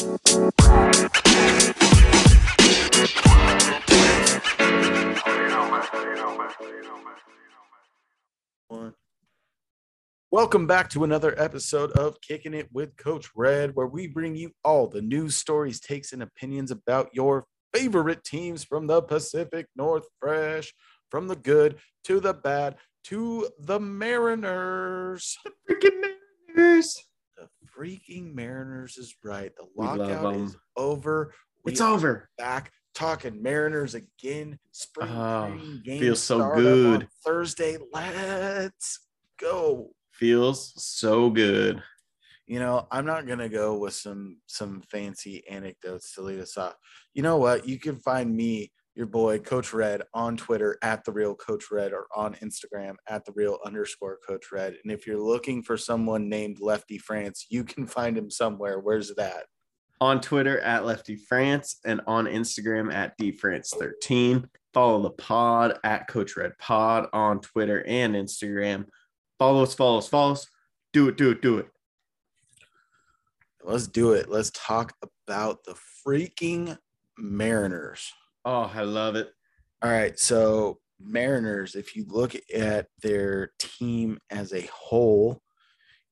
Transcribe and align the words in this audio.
Welcome 0.00 0.16
back 10.66 10.88
to 10.90 11.04
another 11.04 11.38
episode 11.38 11.92
of 11.92 12.18
Kicking 12.22 12.54
It 12.54 12.70
with 12.72 12.96
Coach 12.96 13.28
Red, 13.36 13.74
where 13.74 13.86
we 13.86 14.06
bring 14.06 14.36
you 14.36 14.52
all 14.64 14.86
the 14.86 15.02
news, 15.02 15.36
stories, 15.36 15.80
takes, 15.80 16.14
and 16.14 16.22
opinions 16.22 16.70
about 16.70 17.10
your 17.12 17.44
favorite 17.74 18.24
teams 18.24 18.64
from 18.64 18.86
the 18.86 19.02
Pacific 19.02 19.66
North 19.76 20.06
Fresh, 20.18 20.72
from 21.10 21.28
the 21.28 21.36
good 21.36 21.76
to 22.04 22.20
the 22.20 22.32
bad 22.32 22.76
to 23.04 23.50
the 23.58 23.78
Mariners. 23.78 25.36
The 25.44 25.74
freaking 25.74 26.14
Mariners. 26.56 27.09
Freaking 27.76 28.34
Mariners 28.34 28.96
is 28.96 29.14
right. 29.22 29.52
The 29.56 29.66
lockout 29.76 30.36
is 30.36 30.56
over. 30.76 31.34
We 31.64 31.72
It's 31.72 31.80
over. 31.80 32.28
back 32.38 32.72
talking 32.94 33.42
Mariners 33.42 33.94
again. 33.94 34.58
Spring 34.72 35.08
ah, 35.10 35.48
Oh, 35.50 35.78
game 35.84 36.00
feels 36.00 36.22
so 36.22 36.54
good. 36.54 37.08
Thursday. 37.24 37.78
Let's 37.92 39.00
go. 39.38 39.90
Feels 40.12 40.72
so 40.76 41.30
good. 41.30 41.82
You 42.46 42.58
know, 42.58 42.88
I'm 42.90 43.06
not 43.06 43.26
gonna 43.26 43.48
go 43.48 43.78
with 43.78 43.94
some 43.94 44.38
some 44.46 44.82
fancy 44.82 45.46
anecdotes 45.48 46.14
to 46.14 46.22
lead 46.22 46.40
us 46.40 46.56
off. 46.58 46.74
You 47.14 47.22
know 47.22 47.36
what? 47.36 47.68
You 47.68 47.78
can 47.78 47.96
find 47.96 48.34
me, 48.34 48.72
your 49.00 49.06
boy, 49.06 49.38
Coach 49.38 49.72
Red, 49.72 50.02
on 50.12 50.36
Twitter 50.36 50.76
at 50.82 51.04
the 51.04 51.10
real 51.10 51.34
Coach 51.34 51.70
Red 51.70 51.94
or 51.94 52.06
on 52.14 52.34
Instagram 52.34 52.96
at 53.08 53.24
the 53.24 53.32
real 53.32 53.58
underscore 53.64 54.18
Coach 54.28 54.52
Red. 54.52 54.76
And 54.84 54.92
if 54.92 55.06
you're 55.06 55.18
looking 55.18 55.62
for 55.62 55.78
someone 55.78 56.28
named 56.28 56.58
Lefty 56.60 56.98
France, 56.98 57.46
you 57.48 57.64
can 57.64 57.86
find 57.86 58.16
him 58.16 58.30
somewhere. 58.30 58.78
Where's 58.78 59.14
that? 59.14 59.46
On 60.02 60.20
Twitter 60.20 60.60
at 60.60 60.84
Lefty 60.84 61.16
France 61.16 61.80
and 61.86 62.02
on 62.06 62.26
Instagram 62.26 62.92
at 62.92 63.18
DFrance13. 63.18 64.44
Follow 64.74 65.02
the 65.02 65.10
pod 65.10 65.78
at 65.82 66.06
Coach 66.06 66.36
Red 66.36 66.52
Pod 66.58 67.08
on 67.14 67.40
Twitter 67.40 67.82
and 67.86 68.14
Instagram. 68.14 68.84
Follow 69.38 69.62
us, 69.62 69.72
follow 69.72 69.96
us, 69.96 70.08
follow 70.08 70.32
us. 70.32 70.46
Do 70.92 71.08
it, 71.08 71.16
do 71.16 71.30
it, 71.30 71.40
do 71.40 71.56
it. 71.56 71.68
Let's 73.64 73.86
do 73.86 74.12
it. 74.12 74.28
Let's 74.28 74.50
talk 74.54 74.92
about 75.26 75.64
the 75.64 75.74
freaking 76.06 76.76
Mariners. 77.16 78.12
Oh, 78.44 78.70
I 78.74 78.82
love 78.82 79.16
it. 79.16 79.30
All 79.82 79.90
right. 79.90 80.18
So, 80.18 80.78
Mariners, 80.98 81.74
if 81.74 81.96
you 81.96 82.04
look 82.08 82.34
at 82.54 82.86
their 83.02 83.52
team 83.58 84.18
as 84.30 84.52
a 84.52 84.68
whole, 84.72 85.42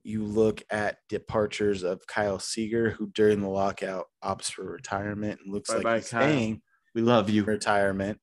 you 0.03 0.25
look 0.25 0.63
at 0.71 0.99
departures 1.09 1.83
of 1.83 2.07
Kyle 2.07 2.39
Seager, 2.39 2.91
who 2.91 3.09
during 3.09 3.41
the 3.41 3.49
lockout 3.49 4.07
opts 4.25 4.51
for 4.51 4.65
retirement 4.65 5.41
and 5.45 5.53
looks 5.53 5.69
Bye-bye, 5.71 5.95
like 5.95 6.03
he's 6.03 6.09
Kyle. 6.11 6.29
staying 6.29 6.63
We 6.95 7.03
love 7.03 7.29
you. 7.29 7.45
retirement 7.45 8.19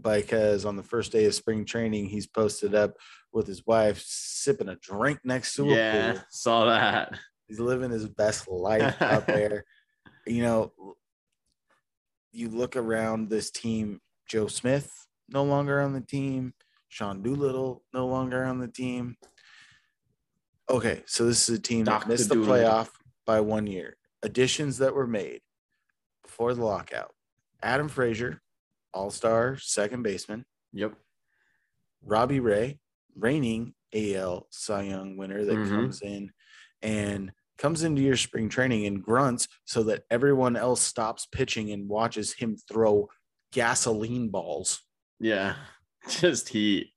because 0.00 0.64
on 0.64 0.76
the 0.76 0.82
first 0.82 1.12
day 1.12 1.24
of 1.26 1.34
spring 1.34 1.64
training, 1.64 2.06
he's 2.06 2.26
posted 2.26 2.74
up 2.74 2.94
with 3.32 3.46
his 3.46 3.64
wife 3.66 4.02
sipping 4.04 4.68
a 4.68 4.76
drink 4.76 5.20
next 5.24 5.54
to 5.54 5.62
a 5.72 5.76
Yeah, 5.76 6.12
pool. 6.12 6.22
saw 6.30 6.66
that. 6.66 7.18
He's 7.46 7.60
living 7.60 7.90
his 7.90 8.06
best 8.06 8.48
life 8.48 9.00
out 9.02 9.26
there. 9.26 9.64
You 10.26 10.42
know, 10.42 10.72
you 12.32 12.48
look 12.48 12.76
around 12.76 13.30
this 13.30 13.50
team, 13.50 14.00
Joe 14.28 14.46
Smith 14.46 15.06
no 15.28 15.44
longer 15.44 15.80
on 15.80 15.92
the 15.92 16.00
team, 16.00 16.54
Sean 16.88 17.22
Doolittle 17.22 17.82
no 17.92 18.06
longer 18.06 18.44
on 18.44 18.58
the 18.58 18.68
team. 18.68 19.16
Okay, 20.70 21.02
so 21.06 21.24
this 21.26 21.48
is 21.48 21.58
a 21.58 21.60
team 21.62 21.84
that 21.84 22.00
Dr. 22.00 22.08
missed 22.08 22.28
the 22.28 22.34
playoff 22.36 22.90
by 23.26 23.40
one 23.40 23.66
year. 23.66 23.96
Additions 24.22 24.78
that 24.78 24.94
were 24.94 25.06
made 25.06 25.40
before 26.22 26.54
the 26.54 26.64
lockout. 26.64 27.14
Adam 27.62 27.88
Frazier, 27.88 28.42
all-star 28.92 29.56
second 29.58 30.02
baseman. 30.02 30.44
Yep. 30.72 30.94
Robbie 32.02 32.40
Ray, 32.40 32.80
reigning 33.16 33.74
AL 33.94 34.46
Cy 34.50 34.82
Young 34.82 35.16
winner 35.16 35.44
that 35.44 35.56
Mhm. 35.56 35.68
comes 35.68 36.02
in 36.02 36.32
and 36.82 37.32
comes 37.58 37.82
into 37.82 38.02
your 38.02 38.16
spring 38.16 38.48
training 38.48 38.86
and 38.86 39.02
grunts 39.02 39.48
so 39.64 39.82
that 39.84 40.04
everyone 40.10 40.56
else 40.56 40.80
stops 40.80 41.26
pitching 41.26 41.70
and 41.72 41.88
watches 41.88 42.34
him 42.34 42.56
throw 42.70 43.08
gasoline 43.52 44.28
balls. 44.28 44.80
Yeah. 45.20 45.54
Just 46.08 46.48
heat. 46.48 46.88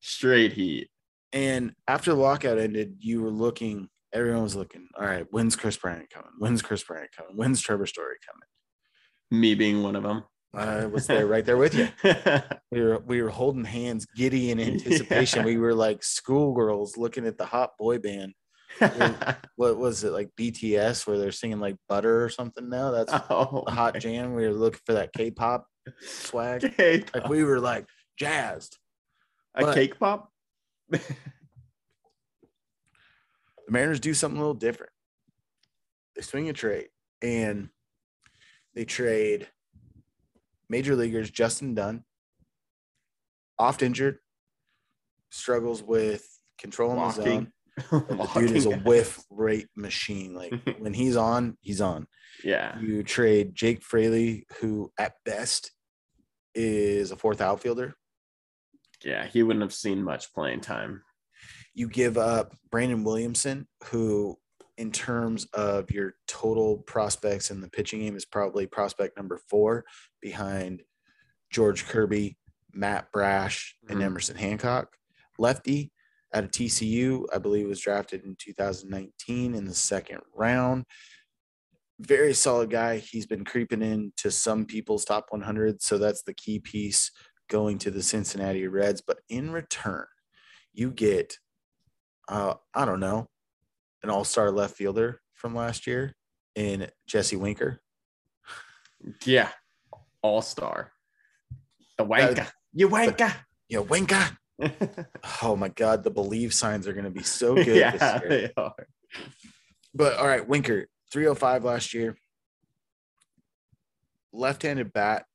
Straight 0.00 0.52
heat. 0.52 0.88
And 1.32 1.72
after 1.88 2.12
the 2.12 2.20
lockout 2.20 2.58
ended, 2.58 2.96
you 2.98 3.22
were 3.22 3.30
looking, 3.30 3.88
everyone 4.12 4.42
was 4.42 4.54
looking, 4.54 4.88
all 4.98 5.06
right, 5.06 5.26
when's 5.30 5.56
Kris 5.56 5.76
Bryant 5.76 6.10
coming? 6.10 6.32
When's 6.38 6.60
Kris 6.60 6.84
Bryant 6.84 7.10
coming? 7.16 7.36
When's 7.36 7.60
Trevor 7.60 7.86
Story 7.86 8.16
coming? 8.28 9.40
Me 9.40 9.54
being 9.54 9.82
one 9.82 9.96
of 9.96 10.02
them. 10.02 10.24
I 10.54 10.84
was 10.84 11.06
there 11.06 11.26
right 11.26 11.44
there 11.44 11.56
with 11.56 11.74
you. 11.74 11.88
We 12.70 12.80
were 12.80 13.00
we 13.00 13.20
were 13.20 13.28
holding 13.28 13.66
hands, 13.66 14.06
giddy 14.16 14.50
in 14.50 14.58
anticipation. 14.60 15.40
Yeah. 15.40 15.44
We 15.44 15.58
were 15.58 15.74
like 15.74 16.02
schoolgirls 16.02 16.96
looking 16.96 17.26
at 17.26 17.36
the 17.36 17.44
hot 17.44 17.72
boy 17.78 17.98
band. 17.98 18.32
what 19.56 19.78
was 19.78 20.04
it 20.04 20.12
like 20.12 20.30
BTS 20.38 21.06
where 21.06 21.18
they're 21.18 21.32
singing 21.32 21.60
like 21.60 21.76
butter 21.88 22.24
or 22.24 22.28
something 22.28 22.68
now? 22.68 22.90
That's 22.90 23.12
oh, 23.30 23.62
the 23.66 23.72
hot 23.72 23.98
jam. 23.98 24.34
We 24.34 24.46
were 24.46 24.54
looking 24.54 24.80
for 24.84 24.94
that 24.94 25.12
K-pop 25.12 25.66
swag. 26.00 26.60
cake. 26.76 27.14
Like 27.14 27.28
we 27.28 27.44
were 27.44 27.60
like 27.60 27.86
jazzed. 28.18 28.78
a 29.54 29.62
but- 29.62 29.74
cake 29.74 29.98
pop. 29.98 30.30
The 30.90 31.00
Mariners 33.68 34.00
do 34.00 34.12
something 34.12 34.36
a 34.36 34.40
little 34.40 34.54
different. 34.54 34.92
They 36.16 36.22
swing 36.22 36.48
a 36.48 36.52
trade 36.52 36.88
and 37.22 37.70
they 38.74 38.84
trade 38.84 39.48
major 40.68 40.96
leaguers 40.96 41.30
Justin 41.30 41.74
Dunn, 41.74 42.04
oft 43.58 43.82
injured, 43.82 44.18
struggles 45.30 45.82
with 45.82 46.26
controlling 46.58 46.98
the 46.98 47.10
zone. 47.10 47.52
Dude 48.34 48.50
is 48.52 48.66
a 48.66 48.76
whiff 48.78 49.20
rate 49.30 49.68
machine. 49.76 50.34
Like 50.34 50.52
when 50.78 50.94
he's 50.94 51.16
on, 51.16 51.56
he's 51.60 51.80
on. 51.80 52.06
Yeah. 52.44 52.78
You 52.80 53.02
trade 53.02 53.54
Jake 53.54 53.82
Fraley, 53.82 54.46
who 54.60 54.92
at 54.98 55.14
best 55.24 55.72
is 56.54 57.10
a 57.10 57.16
fourth 57.16 57.40
outfielder. 57.40 57.94
Yeah. 59.04 59.26
He 59.26 59.42
wouldn't 59.42 59.62
have 59.62 59.72
seen 59.74 60.02
much 60.02 60.32
playing 60.34 60.60
time. 60.60 61.02
You 61.74 61.88
give 61.88 62.18
up 62.18 62.54
Brandon 62.70 63.02
Williamson, 63.04 63.66
who, 63.84 64.36
in 64.76 64.92
terms 64.92 65.46
of 65.54 65.90
your 65.90 66.14
total 66.28 66.78
prospects 66.78 67.50
in 67.50 67.60
the 67.60 67.68
pitching 67.70 68.00
game, 68.00 68.16
is 68.16 68.24
probably 68.26 68.66
prospect 68.66 69.16
number 69.16 69.40
four 69.48 69.84
behind 70.20 70.82
George 71.50 71.86
Kirby, 71.86 72.36
Matt 72.72 73.10
Brash, 73.12 73.76
and 73.88 74.00
Mhm. 74.00 74.04
Emerson 74.04 74.36
Hancock. 74.36 74.94
Lefty 75.38 75.92
out 76.34 76.44
of 76.44 76.50
TCU, 76.50 77.24
I 77.34 77.38
believe 77.38 77.66
was 77.66 77.80
drafted 77.80 78.24
in 78.24 78.36
2019 78.38 79.54
in 79.54 79.64
the 79.64 79.74
second 79.74 80.20
round. 80.34 80.84
Very 82.00 82.34
solid 82.34 82.70
guy. 82.70 82.98
He's 82.98 83.26
been 83.26 83.44
creeping 83.44 83.82
into 83.82 84.30
some 84.30 84.64
people's 84.64 85.04
top 85.04 85.26
100. 85.30 85.82
So 85.82 85.98
that's 85.98 86.22
the 86.22 86.34
key 86.34 86.58
piece 86.58 87.10
going 87.48 87.78
to 87.78 87.90
the 87.90 88.02
Cincinnati 88.02 88.66
Reds. 88.66 89.02
But 89.06 89.18
in 89.28 89.52
return, 89.52 90.06
you 90.72 90.90
get, 90.90 91.36
uh, 92.28 92.54
I 92.74 92.84
don't 92.84 93.00
know, 93.00 93.28
an 94.02 94.10
all 94.10 94.24
star 94.24 94.50
left 94.50 94.76
fielder 94.76 95.20
from 95.34 95.54
last 95.54 95.86
year 95.86 96.16
in 96.54 96.88
Jesse 97.06 97.36
Winker. 97.36 97.80
Yeah. 99.24 99.48
All 100.22 100.42
star. 100.42 100.92
The 101.98 102.06
wanker. 102.06 102.48
you 102.72 102.88
wanker. 102.88 103.34
Yeah, 103.68 103.80
Winker. 103.80 104.38
Oh 105.42 105.56
my 105.56 105.68
God, 105.68 106.04
the 106.04 106.10
believe 106.10 106.54
signs 106.54 106.86
are 106.86 106.92
going 106.92 107.04
to 107.04 107.10
be 107.10 107.22
so 107.22 107.54
good 107.64 107.76
yeah, 107.76 107.90
this 107.92 108.20
year. 108.22 108.28
they 108.28 108.52
are. 108.56 108.86
But 109.94 110.16
all 110.16 110.26
right, 110.26 110.46
Winker, 110.46 110.86
305 111.12 111.64
last 111.64 111.94
year. 111.94 112.16
Left-handed 114.32 114.92
bat 114.92 115.26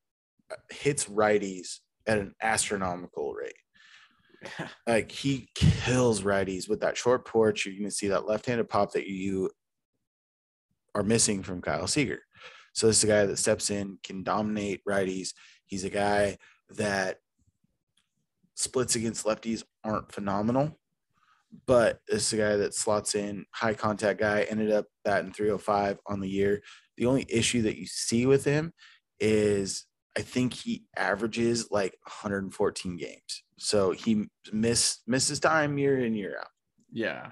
uh, 0.51 0.55
hits 0.71 1.05
righties 1.05 1.79
at 2.07 2.17
an 2.17 2.33
astronomical 2.41 3.33
rate. 3.33 3.53
Like 4.85 5.11
he 5.11 5.49
kills 5.55 6.21
righties 6.21 6.69
with 6.69 6.81
that 6.81 6.95
short 6.95 7.25
porch. 7.25 7.65
You're 7.65 7.75
going 7.75 7.85
to 7.85 7.91
see 7.91 8.09
that 8.09 8.27
left-handed 8.27 8.69
pop 8.69 8.93
that 8.93 9.07
you 9.07 9.49
are 10.95 11.03
missing 11.03 11.43
from 11.43 11.61
Kyle 11.61 11.87
Seager. 11.87 12.21
So 12.73 12.87
this 12.87 12.99
is 12.99 13.03
a 13.03 13.07
guy 13.07 13.25
that 13.25 13.37
steps 13.37 13.71
in, 13.71 13.97
can 14.03 14.23
dominate 14.23 14.81
righties. 14.87 15.29
He's 15.65 15.83
a 15.83 15.89
guy 15.89 16.37
that 16.75 17.17
splits 18.57 18.95
against 18.95 19.25
lefties 19.25 19.63
aren't 19.83 20.11
phenomenal, 20.11 20.79
but 21.67 21.99
is 22.07 22.33
a 22.33 22.37
guy 22.37 22.55
that 22.57 22.73
slots 22.73 23.13
in, 23.15 23.45
high 23.53 23.75
contact 23.75 24.19
guy, 24.19 24.41
ended 24.43 24.71
up 24.71 24.85
batting 25.05 25.31
305 25.31 25.99
on 26.07 26.19
the 26.19 26.29
year. 26.29 26.61
The 26.97 27.05
only 27.05 27.25
issue 27.29 27.61
that 27.61 27.77
you 27.77 27.85
see 27.85 28.25
with 28.25 28.43
him 28.43 28.73
is 29.19 29.85
I 30.17 30.21
think 30.21 30.53
he 30.53 30.85
averages 30.97 31.69
like 31.69 31.95
114 32.03 32.97
games. 32.97 33.43
So 33.59 33.91
he 33.91 34.25
miss 34.51 34.99
misses 35.05 35.39
time 35.39 35.77
year 35.77 36.03
in, 36.03 36.15
year 36.15 36.37
out. 36.39 36.47
Yeah. 36.91 37.31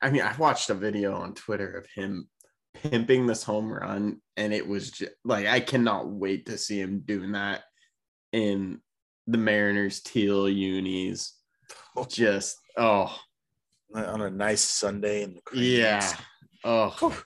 I 0.00 0.10
mean, 0.10 0.22
I 0.22 0.34
watched 0.36 0.70
a 0.70 0.74
video 0.74 1.14
on 1.14 1.34
Twitter 1.34 1.70
of 1.72 1.86
him 1.94 2.28
pimping 2.74 3.26
this 3.26 3.42
home 3.42 3.70
run, 3.70 4.22
and 4.38 4.54
it 4.54 4.66
was 4.66 4.90
just 4.90 5.12
like 5.24 5.46
I 5.46 5.60
cannot 5.60 6.08
wait 6.08 6.46
to 6.46 6.56
see 6.56 6.80
him 6.80 7.02
doing 7.04 7.32
that 7.32 7.64
in 8.32 8.80
the 9.26 9.38
Mariners 9.38 10.00
teal 10.00 10.48
unis. 10.48 11.34
Oh. 11.96 12.04
Just 12.04 12.58
oh 12.76 13.16
on 13.94 14.20
a 14.20 14.30
nice 14.30 14.62
Sunday 14.62 15.22
in 15.22 15.34
the 15.34 15.40
Cranes. 15.42 15.64
yeah, 15.64 16.16
oh 16.64 17.22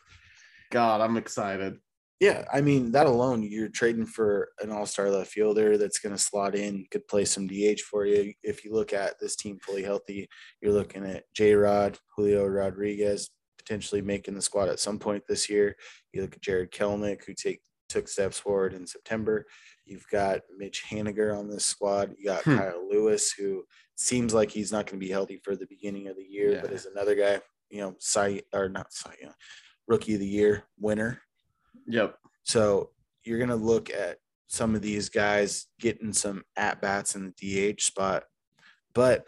God, 0.71 1.01
I'm 1.01 1.17
excited. 1.17 1.79
Yeah, 2.21 2.45
I 2.53 2.61
mean 2.61 2.93
that 2.93 3.07
alone, 3.07 3.43
you're 3.43 3.71
trading 3.71 4.05
for 4.05 4.51
an 4.61 4.71
all-star 4.71 5.11
left 5.11 5.31
fielder 5.31 5.79
that's 5.79 5.99
going 5.99 6.15
to 6.15 6.23
slot 6.23 6.55
in, 6.55 6.85
could 6.91 7.09
play 7.09 7.25
some 7.25 7.47
DH 7.47 7.81
for 7.81 8.05
you. 8.05 8.35
If 8.43 8.63
you 8.65 8.75
look 8.75 8.93
at 8.93 9.19
this 9.19 9.37
team 9.37 9.59
fully 9.63 9.83
healthy, 9.83 10.29
you're 10.61 10.73
looking 10.73 11.07
at 11.07 11.25
J. 11.35 11.55
Rod, 11.55 11.99
Julio 12.15 12.47
Rodriguez 12.47 13.31
potentially 13.59 14.03
making 14.03 14.35
the 14.35 14.43
squad 14.43 14.69
at 14.69 14.81
some 14.81 14.99
point 14.99 15.23
this 15.29 15.49
year. 15.49 15.77
You 16.13 16.23
look 16.23 16.35
at 16.35 16.43
Jarred 16.43 16.73
Kelenic, 16.73 17.25
who 17.25 17.35
take 17.35 17.61
took 17.89 18.09
steps 18.09 18.39
forward 18.39 18.73
in 18.73 18.87
September. 18.87 19.47
You've 19.91 20.07
got 20.11 20.41
Mitch 20.57 20.85
Haniger 20.89 21.37
on 21.37 21.51
this 21.51 21.67
squad. 21.67 22.15
You 22.17 22.27
got 22.27 22.45
Hmm. 22.45 22.57
Kyle 22.57 22.89
Lewis, 22.89 23.33
who 23.33 23.65
seems 23.97 24.33
like 24.33 24.51
he's 24.51 24.71
not 24.73 24.87
going 24.87 25.01
to 25.01 25.05
be 25.05 25.11
healthy 25.11 25.41
for 25.45 25.57
the 25.57 25.67
beginning 25.67 26.07
of 26.09 26.17
the 26.17 26.23
year, 26.25 26.61
but 26.63 26.71
Yeah. 26.71 26.77
is 26.77 26.87
another 26.87 27.15
guy, 27.17 27.41
you 27.71 27.81
know, 27.81 27.97
Cy 27.99 28.43
or 28.55 28.69
not 28.69 28.93
Cy, 28.93 29.15
Young, 29.21 29.35
rookie 29.89 30.15
of 30.15 30.21
the 30.21 30.27
year 30.27 30.65
winner. 30.79 31.21
Yep. 31.87 32.17
So 32.45 32.93
you're 33.25 33.39
going 33.39 33.51
to 33.51 33.57
look 33.57 33.91
at 33.91 34.19
some 34.47 34.75
of 34.77 34.83
these 34.83 35.09
guys 35.09 35.67
getting 35.81 36.13
some 36.13 36.45
at 36.57 36.81
bats 36.81 37.15
in 37.17 37.33
the 37.37 37.73
DH 37.75 37.83
spot, 37.83 38.25
but 38.95 39.27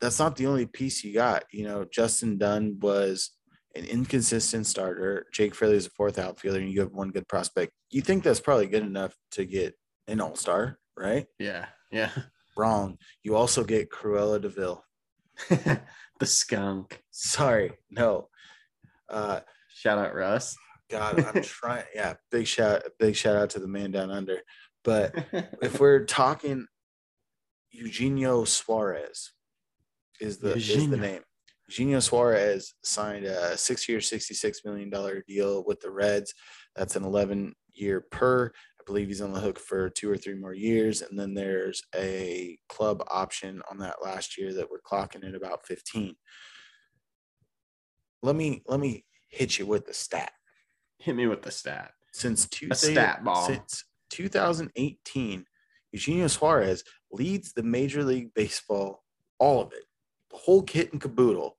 that's 0.00 0.18
not 0.18 0.36
the 0.36 0.46
only 0.46 0.66
piece 0.66 1.02
you 1.04 1.14
got. 1.14 1.44
You 1.52 1.64
know, 1.64 1.84
Justin 1.84 2.36
Dunn 2.38 2.78
was 2.80 3.30
an 3.74 3.84
inconsistent 3.86 4.66
starter. 4.66 5.26
Jake 5.32 5.54
Fraley 5.54 5.76
is 5.76 5.86
a 5.86 5.90
fourth 5.90 6.18
outfielder, 6.18 6.58
and 6.60 6.70
you 6.70 6.80
have 6.80 6.92
one 6.92 7.10
good 7.10 7.26
prospect. 7.28 7.72
You 7.90 8.02
think 8.02 8.22
that's 8.22 8.40
probably 8.40 8.66
good 8.66 8.82
enough 8.82 9.16
to 9.32 9.44
get 9.44 9.74
an 10.12 10.20
all 10.20 10.36
star, 10.36 10.78
right? 10.96 11.26
Yeah. 11.38 11.66
Yeah. 11.90 12.10
Wrong. 12.56 12.98
You 13.22 13.36
also 13.36 13.64
get 13.64 13.90
Cruella 13.90 14.40
de 14.40 14.48
Vil. 14.48 14.84
the 15.48 16.26
skunk. 16.26 17.02
Sorry, 17.10 17.72
no. 17.90 18.28
Uh, 19.08 19.40
Shout 19.82 19.98
out 19.98 20.14
Russ. 20.14 20.56
God, 20.90 21.24
I'm 21.24 21.42
trying. 21.42 21.84
Yeah, 21.92 22.14
big 22.30 22.46
shout, 22.46 22.82
big 23.00 23.16
shout 23.16 23.34
out 23.34 23.50
to 23.50 23.58
the 23.58 23.66
man 23.66 23.90
down 23.90 24.12
under. 24.12 24.38
But 24.84 25.12
if 25.60 25.80
we're 25.80 26.04
talking 26.04 26.66
Eugenio 27.72 28.44
Suarez 28.44 29.32
is 30.20 30.38
the 30.38 30.54
is 30.54 30.88
the 30.88 30.96
name. 30.96 31.22
Eugenio 31.68 31.98
Suarez 31.98 32.74
signed 32.84 33.24
a 33.24 33.56
six-year, 33.56 33.98
$66 33.98 34.64
million 34.64 34.88
deal 35.26 35.64
with 35.66 35.80
the 35.80 35.90
Reds. 35.90 36.32
That's 36.76 36.94
an 36.94 37.02
11-year 37.02 38.04
per. 38.12 38.52
I 38.82 38.84
believe 38.84 39.08
he's 39.08 39.20
on 39.20 39.32
the 39.32 39.40
hook 39.40 39.60
for 39.60 39.88
two 39.90 40.10
or 40.10 40.16
three 40.16 40.34
more 40.34 40.54
years. 40.54 41.02
And 41.02 41.16
then 41.18 41.34
there's 41.34 41.82
a 41.94 42.58
club 42.68 43.02
option 43.08 43.62
on 43.70 43.78
that 43.78 44.02
last 44.02 44.36
year 44.36 44.52
that 44.54 44.68
we're 44.70 44.80
clocking 44.80 45.26
at 45.26 45.36
about 45.36 45.64
15. 45.66 46.16
Let 48.24 48.34
me 48.36 48.62
let 48.66 48.80
me 48.80 49.04
hit 49.28 49.58
you 49.58 49.66
with 49.66 49.86
the 49.86 49.94
stat 49.94 50.32
Hit 50.98 51.16
me 51.16 51.26
with 51.26 51.42
the 51.42 51.50
stat. 51.50 51.92
since 52.12 52.48
two, 52.48 52.68
A 52.70 52.74
stat 52.74 53.24
ball. 53.24 53.46
since 53.46 53.84
2018, 54.10 55.44
Eugenio 55.92 56.26
Suarez 56.28 56.84
leads 57.10 57.52
the 57.52 57.62
Major 57.62 58.04
League 58.04 58.32
Baseball, 58.34 59.02
all 59.38 59.60
of 59.62 59.72
it, 59.72 59.84
the 60.30 60.36
whole 60.36 60.62
kit 60.62 60.92
and 60.92 61.00
caboodle, 61.00 61.56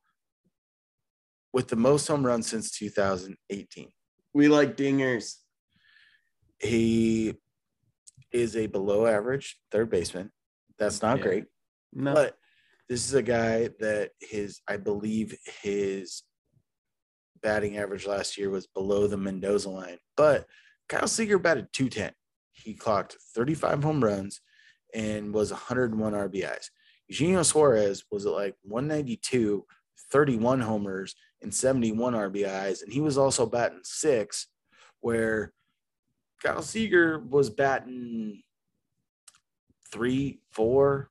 with 1.52 1.68
the 1.68 1.76
most 1.76 2.08
home 2.08 2.26
runs 2.26 2.48
since 2.48 2.72
2018. 2.72 3.90
We 4.34 4.48
like 4.48 4.78
dingers. 4.78 5.36
He 6.64 7.36
is 8.32 8.56
a 8.56 8.68
below 8.68 9.06
average 9.06 9.60
third 9.72 9.90
baseman. 9.90 10.32
That's 10.80 11.02
not 11.02 11.18
Yeah. 11.18 11.24
great, 11.24 11.46
No. 11.92 12.14
but 12.14 12.38
this 12.88 13.06
is 13.08 13.14
a 13.14 13.22
guy 13.22 13.68
that 13.80 14.12
his, 14.20 14.62
I 14.68 14.78
believe, 14.78 15.38
his 15.62 16.24
batting 17.42 17.78
average 17.78 18.08
last 18.08 18.38
year 18.38 18.50
was 18.50 18.66
below 18.68 19.08
the 19.08 19.18
Mendoza 19.18 19.70
line. 19.70 20.00
But 20.16 20.48
Kyle 20.88 21.08
Seager 21.08 21.38
batted 21.38 21.68
210. 21.74 22.14
He 22.54 22.74
clocked 22.74 23.18
35 23.36 23.84
home 23.84 24.04
runs 24.04 24.40
and 24.94 25.34
was 25.34 25.52
101 25.52 26.14
RBIs. 26.14 26.70
Eugenio 27.08 27.44
Suarez 27.44 28.06
was 28.10 28.26
at 28.26 28.32
like 28.32 28.56
192, 28.62 29.66
31 30.12 30.62
homers, 30.62 31.16
and 31.42 31.54
71 31.54 32.14
RBIs. 32.14 32.82
And 32.82 32.94
he 32.94 33.02
was 33.02 33.18
also 33.18 33.46
batting 33.46 33.82
six, 33.84 34.48
where 35.02 35.54
Kyle 36.44 36.62
Seager 36.62 37.20
was 37.20 37.50
batting 37.50 38.42
three, 39.92 40.42
four, 40.52 41.10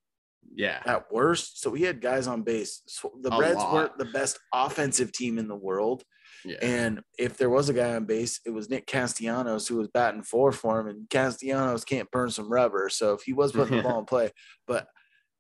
yeah. 0.55 0.81
at 0.85 1.11
worst. 1.11 1.61
So 1.63 1.71
we 1.71 1.83
had 1.83 2.01
guys 2.01 2.27
on 2.27 2.43
base. 2.43 2.83
So 2.87 3.13
the 3.23 3.33
A 3.35 3.39
Reds 3.39 3.57
lot. 3.57 3.73
weren't 3.73 3.99
the 3.99 4.05
best 4.07 4.39
offensive 4.53 5.13
team 5.13 5.39
in 5.39 5.49
the 5.49 5.57
world. 5.57 6.03
Yeah. 6.45 6.57
And 6.61 7.01
if 7.19 7.37
there 7.37 7.51
was 7.51 7.69
a 7.69 7.73
guy 7.73 7.95
on 7.95 8.05
base, 8.05 8.41
it 8.45 8.51
was 8.51 8.69
Nick 8.69 8.87
Castellanos 8.87 9.69
who 9.69 9.77
was 9.77 9.89
batting 9.89 10.23
four 10.23 10.51
for 10.53 10.81
him. 10.81 10.89
And 10.89 11.09
Castellanos 11.09 11.85
can't 11.85 12.11
burn 12.11 12.31
some 12.31 12.53
rubber. 12.53 12.89
So 12.89 13.15
if 13.15 13.23
he 13.23 13.33
was 13.33 13.53
putting 13.53 13.77
the 13.77 13.83
ball 13.89 14.01
in 14.01 14.05
play, 14.05 14.31
but 14.67 14.89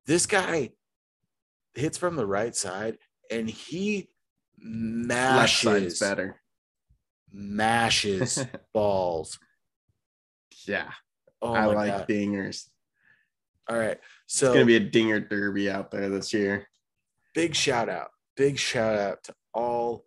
this 0.06 0.26
guy 0.26 0.70
hits 1.74 1.98
from 1.98 2.16
the 2.16 2.26
right 2.26 2.54
side 2.54 2.98
and 3.30 3.48
he 3.48 4.08
Left 4.64 5.50
side's 5.52 5.64
mashes, 5.64 5.98
better. 5.98 6.40
mashes 7.32 8.44
balls. 8.74 9.38
Yeah. 10.66 10.90
Oh 11.40 11.52
I 11.52 11.66
like 11.66 11.92
God. 11.92 12.08
dingers. 12.08 12.68
All 13.68 13.78
right. 13.78 13.98
So 14.26 14.46
it's 14.46 14.54
gonna 14.54 14.66
be 14.66 14.76
a 14.76 14.80
dinger 14.80 15.20
derby 15.20 15.70
out 15.70 15.90
there 15.90 16.08
this 16.08 16.32
year. 16.32 16.68
big 17.34 17.54
shout 17.54 17.88
out, 17.88 18.10
big 18.36 18.58
shout 18.58 18.98
out 18.98 19.24
to 19.24 19.34
all 19.54 20.04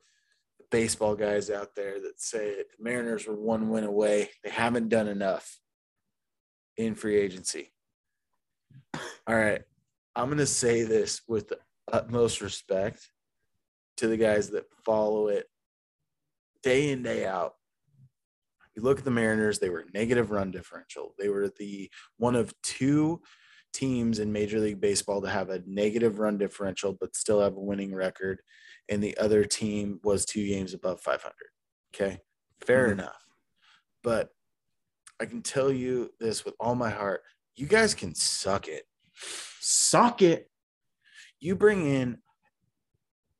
the 0.57 0.65
baseball 0.71 1.15
guys 1.15 1.49
out 1.49 1.75
there 1.75 1.99
that 2.01 2.21
say 2.21 2.55
the 2.55 2.65
Mariners 2.83 3.27
were 3.27 3.35
one 3.35 3.69
win 3.69 3.83
away. 3.83 4.29
They 4.43 4.49
haven't 4.49 4.89
done 4.89 5.07
enough 5.07 5.59
in 6.77 6.95
free 6.95 7.17
agency. 7.17 7.71
All 9.27 9.35
right. 9.35 9.61
I'm 10.15 10.27
going 10.27 10.37
to 10.37 10.45
say 10.45 10.83
this 10.83 11.21
with 11.27 11.49
the 11.49 11.59
utmost 11.91 12.41
respect 12.41 13.09
to 13.97 14.07
the 14.07 14.17
guys 14.17 14.49
that 14.51 14.65
follow 14.85 15.27
it 15.27 15.47
day 16.63 16.91
in, 16.91 17.03
day 17.03 17.25
out. 17.25 17.53
You 18.75 18.83
look 18.83 18.99
at 18.99 19.05
the 19.05 19.11
Mariners, 19.11 19.59
they 19.59 19.69
were 19.69 19.85
negative 19.93 20.31
run 20.31 20.51
differential. 20.51 21.13
They 21.17 21.29
were 21.29 21.49
the 21.57 21.89
one 22.17 22.35
of 22.35 22.53
two 22.61 23.21
teams 23.73 24.19
in 24.19 24.31
Major 24.31 24.59
League 24.59 24.81
Baseball 24.81 25.21
to 25.21 25.29
have 25.29 25.49
a 25.49 25.61
negative 25.65 26.19
run 26.19 26.37
differential, 26.37 26.93
but 26.99 27.15
still 27.15 27.41
have 27.41 27.55
a 27.55 27.59
winning 27.61 27.93
record. 27.93 28.41
And 28.89 29.03
the 29.03 29.17
other 29.17 29.43
team 29.45 29.99
was 30.03 30.25
two 30.25 30.45
games 30.47 30.73
above 30.73 31.01
500. 31.01 31.33
Okay. 31.93 32.19
Fair 32.61 32.89
Mhm. 32.89 32.93
enough. 32.93 33.25
But 34.03 34.31
I 35.19 35.25
can 35.25 35.41
tell 35.41 35.71
you 35.71 36.13
this 36.19 36.43
with 36.43 36.55
all 36.59 36.75
my 36.75 36.89
heart 36.89 37.23
you 37.55 37.67
guys 37.67 37.93
can 37.93 38.13
suck 38.13 38.67
it. 38.67 38.83
Suck 39.61 40.21
it. 40.21 40.51
You 41.39 41.55
bring 41.55 41.85
in 41.87 42.21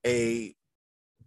a 0.06 0.56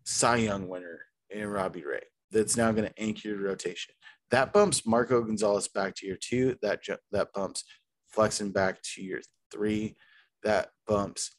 Cy 0.05 0.37
Young 0.37 0.69
winner 0.69 1.01
in 1.31 1.47
Robbie 1.47 1.85
Ray 1.85 2.05
that's 2.31 2.57
now 2.57 2.73
going 2.73 2.89
to 2.89 2.99
anchor 3.03 3.29
your 3.29 3.39
rotation. 3.43 3.95
That 4.31 4.53
bumps 4.53 4.87
Marco 4.87 5.23
Gonzalez 5.23 5.69
back 5.69 5.95
to 5.97 6.07
your 6.07 6.17
two. 6.17 6.57
That 6.63 6.81
that 7.13 7.33
bumps 7.33 7.65
Flexen 8.09 8.53
back 8.53 8.79
to 8.95 9.03
your 9.03 9.21
three. 9.53 9.97
That 10.43 10.71
bumps 10.87 11.35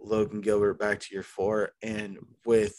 Logan 0.00 0.40
Gilbert 0.40 0.78
back 0.78 1.00
to 1.00 1.14
your 1.14 1.22
four. 1.22 1.72
And 1.82 2.18
with 2.44 2.76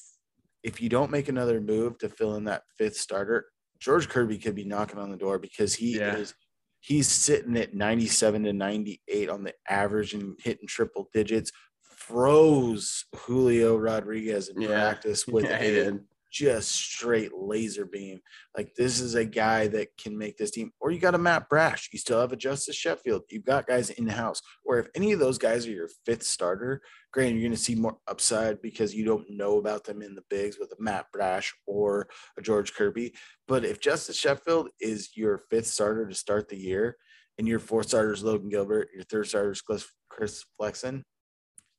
if 0.64 0.82
you 0.82 0.90
don't 0.90 1.12
make 1.12 1.30
another 1.30 1.62
move 1.62 1.98
to 2.00 2.10
fill 2.10 2.36
in 2.36 2.46
that 2.46 2.64
fifth 2.78 2.98
starter, 2.98 3.48
George 3.80 4.10
Kirby 4.10 4.38
could 4.38 4.56
be 4.56 4.66
knocking 4.66 5.00
on 5.00 5.10
the 5.10 5.18
door 5.18 5.40
because 5.40 5.74
he 5.76 5.98
Yeah. 5.98 6.16
is 6.18 6.34
he's 6.82 7.08
sitting 7.10 7.58
at 7.58 7.74
97 7.74 8.44
to 8.44 8.54
98 8.54 9.30
on 9.30 9.44
the 9.44 9.54
average 9.70 10.14
and 10.14 10.40
hitting 10.42 10.68
triple 10.68 11.10
digits. 11.14 11.52
Froze 11.84 13.06
Julio 13.16 13.78
Rodriguez 13.78 14.50
in 14.50 14.62
Yeah. 14.62 14.68
practice 14.70 15.28
with 15.28 15.44
Yeah, 15.46 15.58
a. 15.62 16.00
just 16.32 16.72
straight 16.72 17.32
laser 17.34 17.86
beam. 17.86 18.20
Like 18.56 18.74
this 18.76 19.00
is 19.00 19.16
a 19.16 19.26
guy 19.26 19.68
that 19.68 19.90
can 19.98 20.18
make 20.18 20.38
this 20.38 20.52
team. 20.52 20.72
Or 20.80 20.92
you 20.92 21.00
got 21.00 21.16
a 21.16 21.18
Matt 21.18 21.50
Brash. 21.50 21.90
You 21.92 22.00
still 22.00 22.20
have 22.22 22.32
a 22.32 22.36
Justice 22.38 22.76
Sheffield. 22.76 23.24
You've 23.30 23.46
got 23.46 23.68
guys 23.68 23.90
in 23.90 24.08
house. 24.08 24.42
Or 24.66 24.80
if 24.80 24.88
any 24.96 25.12
of 25.12 25.20
those 25.20 25.38
guys 25.38 25.66
are 25.66 25.72
your 25.72 25.90
fifth 26.06 26.24
starter, 26.24 26.82
granted, 27.12 27.34
you're 27.36 27.42
going 27.50 27.52
to 27.52 27.58
see 27.58 27.76
more 27.76 27.98
upside 28.08 28.62
because 28.62 28.94
you 28.94 29.06
don't 29.06 29.30
know 29.30 29.58
about 29.58 29.84
them 29.84 30.02
in 30.02 30.16
the 30.16 30.24
bigs 30.30 30.58
with 30.60 30.72
a 30.72 30.82
Matt 30.82 31.08
Brash 31.12 31.54
or 31.66 32.08
a 32.38 32.42
George 32.42 32.74
Kirby. 32.74 33.14
But 33.48 33.66
if 33.66 33.80
Justice 33.80 34.18
Sheffield 34.18 34.70
is 34.80 35.10
your 35.16 35.42
fifth 35.50 35.68
starter 35.68 36.08
to 36.08 36.16
start 36.16 36.50
the 36.50 36.58
year, 36.58 36.96
and 37.38 37.48
your 37.48 37.60
fourth 37.60 37.88
starter 37.88 38.12
is 38.14 38.22
Logan 38.24 38.50
Gilbert, 38.50 38.90
your 38.94 39.04
third 39.06 39.26
starter 39.28 39.52
is 39.52 39.62
Chris- 39.62 39.88
Chris 40.10 40.44
Flexen, 40.58 41.04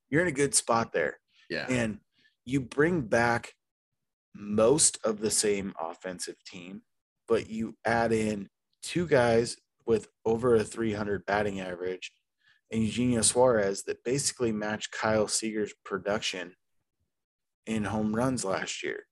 you're 0.09 0.23
in 0.23 0.29
a 0.29 0.33
good 0.33 0.55
spot 0.55 0.93
there 0.93 1.19
Yeah. 1.51 1.67
and 1.69 1.99
you 2.47 2.61
bring 2.61 3.03
back 3.03 3.53
most 4.35 4.99
of 5.05 5.21
the 5.21 5.31
same 5.31 5.75
offensive 5.81 6.37
team, 6.45 6.83
but 7.29 7.49
you 7.49 7.77
add 7.85 8.13
in 8.13 8.49
two 8.83 9.07
guys 9.07 9.57
with 9.87 10.09
over 10.25 10.55
a 10.55 10.65
300 10.65 11.27
batting 11.27 11.61
average 11.61 12.13
and 12.71 12.83
Eugenio 12.83 13.23
Suarez 13.23 13.83
that 13.85 14.05
basically 14.05 14.53
match 14.53 14.91
Kyle 14.91 15.27
Seager's 15.27 15.75
production 15.85 16.55
in 17.67 17.85
home 17.85 18.15
runs 18.15 18.45
last 18.45 18.83
year. 18.83 19.05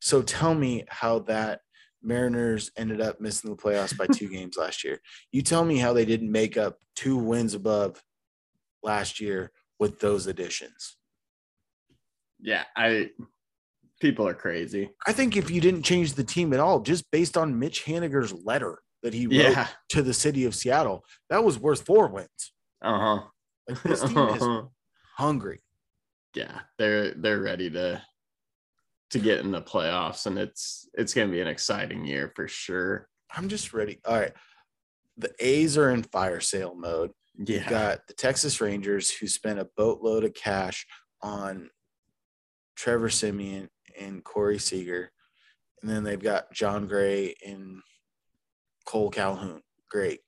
So 0.00 0.22
tell 0.22 0.54
me 0.54 0.84
how 0.88 1.20
that 1.20 1.60
Mariners 2.02 2.70
ended 2.76 3.00
up 3.00 3.20
missing 3.20 3.50
the 3.50 3.56
playoffs 3.56 3.96
by 3.96 4.06
two 4.06 4.28
games 4.32 4.56
last 4.56 4.84
year. 4.84 5.00
You 5.32 5.42
tell 5.42 5.64
me 5.64 5.78
how 5.78 5.92
they 5.92 6.04
didn't 6.04 6.30
make 6.30 6.56
up 6.56 6.78
two 6.94 7.16
wins 7.16 7.54
above 7.54 8.02
last 8.82 9.20
year 9.20 9.50
with 9.78 10.00
those 10.00 10.26
additions. 10.26 10.96
Yeah, 12.40 12.64
I 12.76 13.10
people 14.00 14.26
are 14.28 14.34
crazy. 14.34 14.90
I 15.06 15.12
think 15.12 15.36
if 15.36 15.50
you 15.50 15.60
didn't 15.60 15.82
change 15.82 16.14
the 16.14 16.24
team 16.24 16.52
at 16.52 16.60
all, 16.60 16.80
just 16.80 17.10
based 17.10 17.36
on 17.36 17.58
Mitch 17.58 17.84
Haniger's 17.84 18.32
letter 18.32 18.80
that 19.02 19.14
he 19.14 19.26
wrote 19.26 19.34
Yeah. 19.36 19.68
to 19.90 20.02
the 20.02 20.14
city 20.14 20.44
of 20.44 20.54
Seattle, 20.54 21.04
that 21.30 21.44
was 21.44 21.58
worth 21.58 21.84
four 21.86 22.08
wins. 22.08 22.52
Uh-huh. 22.82 23.22
Like 23.68 23.82
this 23.82 24.02
team 24.02 24.18
is 24.18 24.42
hungry. 25.16 25.60
yeah, 26.34 26.60
they're 26.78 27.12
they're 27.14 27.40
ready 27.40 27.70
to 27.70 28.02
to 29.10 29.18
get 29.18 29.40
in 29.40 29.52
the 29.52 29.62
playoffs 29.62 30.26
and 30.26 30.36
it's 30.38 30.88
it's 30.94 31.14
going 31.14 31.28
to 31.28 31.32
be 31.32 31.40
an 31.40 31.46
exciting 31.46 32.04
year 32.04 32.32
for 32.34 32.46
sure. 32.48 33.08
I'm 33.34 33.48
just 33.48 33.72
ready. 33.72 34.00
All 34.04 34.18
right. 34.18 34.32
The 35.16 35.32
A's 35.40 35.78
are 35.78 35.90
in 35.90 36.02
fire 36.02 36.40
sale 36.40 36.74
mode. 36.76 37.10
Yeah. 37.38 37.56
You've 37.60 37.68
got 37.68 38.06
the 38.08 38.14
Texas 38.14 38.60
Rangers 38.60 39.10
who 39.10 39.26
spent 39.28 39.58
a 39.58 39.68
boatload 39.76 40.24
of 40.24 40.34
cash 40.34 40.86
on 41.22 41.70
Trevor 42.76 43.08
Semien 43.08 43.68
and 44.00 44.22
Corey 44.24 44.58
Seager. 44.58 45.10
And 45.82 45.90
then 45.90 46.04
they've 46.04 46.22
got 46.22 46.52
Jon 46.52 46.86
Gray 46.86 47.34
and 47.46 47.80
Cole 48.86 49.10
Calhoun. 49.10 49.60
Great. 49.90 50.20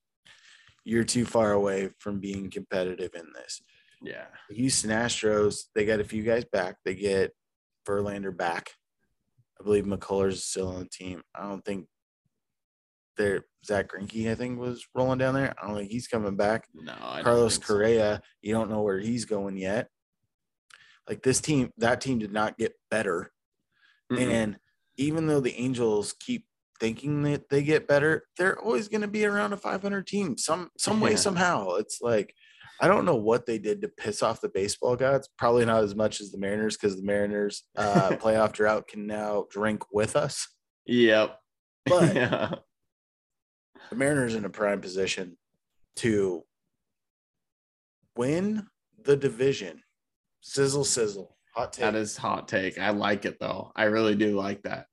You're 0.84 1.04
too 1.04 1.24
far 1.24 1.52
away 1.52 1.90
from 1.98 2.20
being 2.20 2.50
competitive 2.50 3.10
in 3.14 3.26
this. 3.34 3.60
yeah. 4.02 4.26
The 4.48 4.54
Houston 4.56 4.90
Astros, 4.90 5.64
they 5.74 5.84
got 5.84 6.00
a 6.00 6.04
few 6.04 6.22
guys 6.22 6.44
back. 6.44 6.76
They 6.84 6.94
get 6.94 7.32
Verlander 7.86 8.36
back. 8.36 8.70
I 9.60 9.64
believe 9.64 9.84
McCullers 9.84 10.32
is 10.34 10.44
still 10.44 10.68
on 10.68 10.80
the 10.80 10.88
team. 10.88 11.22
I 11.34 11.42
don't 11.42 11.64
think 11.64 11.86
they're 13.16 13.44
Zack 13.66 13.90
Greinke, 13.92 14.30
I 14.30 14.34
think, 14.36 14.58
was 14.60 14.86
rolling 14.94 15.18
down 15.18 15.34
there. 15.34 15.52
I 15.60 15.66
don't 15.66 15.76
think 15.76 15.90
he's 15.90 16.06
coming 16.06 16.36
back. 16.36 16.68
No, 16.72 16.94
I 17.02 17.16
don't 17.16 17.24
Carlos 17.24 17.54
think 17.56 17.66
so. 17.66 17.74
Correa, 17.74 18.20
you 18.40 18.54
don't 18.54 18.70
know 18.70 18.82
where 18.82 19.00
he's 19.00 19.24
going 19.24 19.56
yet. 19.56 19.88
Like 21.08 21.22
this 21.22 21.40
team, 21.40 21.70
that 21.78 22.00
team 22.00 22.18
did 22.20 22.32
not 22.32 22.56
get 22.56 22.74
better. 22.90 23.32
Mm-mm. 24.12 24.30
And 24.30 24.56
even 24.96 25.26
though 25.26 25.40
the 25.40 25.54
Angels 25.56 26.14
keep 26.18 26.46
thinking 26.80 27.22
that 27.22 27.48
they 27.48 27.62
get 27.62 27.88
better, 27.88 28.24
they're 28.36 28.58
always 28.58 28.88
going 28.88 29.00
to 29.00 29.08
be 29.08 29.24
around 29.26 29.52
a 29.52 29.56
500 29.56 30.06
team 30.06 30.38
some 30.38 30.70
some 30.78 31.00
way 31.00 31.10
Yeah. 31.12 31.16
somehow. 31.16 31.74
It's 31.74 32.00
like 32.00 32.32
I 32.80 32.86
don't 32.86 33.04
know 33.04 33.16
what 33.16 33.44
they 33.44 33.58
did 33.58 33.82
to 33.82 33.88
piss 33.88 34.22
off 34.22 34.40
the 34.40 34.48
baseball 34.48 34.94
gods. 34.94 35.28
Probably 35.36 35.64
not 35.64 35.82
as 35.82 35.96
much 35.96 36.20
as 36.20 36.30
the 36.30 36.38
Mariners 36.38 36.76
because 36.76 36.96
the 36.96 37.02
Mariners 37.06 37.64
uh, 37.76 38.10
playoff 38.20 38.52
drought 38.52 38.86
can 38.86 39.06
now 39.06 39.46
drink 39.50 39.82
with 39.92 40.14
us. 40.14 40.46
Yep. 40.86 41.36
But 41.86 42.14
yeah. 42.14 42.54
the 43.90 43.96
Mariners 43.96 44.36
in 44.36 44.44
a 44.44 44.50
prime 44.50 44.80
position 44.80 45.36
to 45.96 46.44
win 48.16 48.66
the 49.04 49.16
division. 49.16 49.82
Sizzle, 50.40 50.84
sizzle, 50.84 51.36
hot 51.54 51.72
take. 51.72 51.82
That 51.82 51.94
is 51.94 52.16
hot 52.16 52.48
take. 52.48 52.78
I 52.78 52.90
like 52.90 53.24
it 53.24 53.38
though. 53.40 53.72
I 53.76 53.84
really 53.84 54.14
do 54.14 54.36
like 54.36 54.62
that. 54.62 54.86